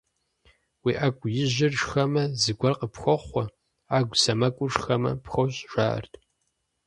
Уи 0.83 0.93
Ӏэгу 0.99 1.27
ижьыр 1.43 1.73
шхэмэ, 1.79 2.23
зыгуэр 2.41 2.73
къыпхохъуэ, 2.79 3.43
ӏэгу 3.89 4.19
сэмэгур 4.21 4.71
шхэмэ- 4.75 5.11
пхощӀ, 5.23 5.63
жаӀэрт. 5.71 6.13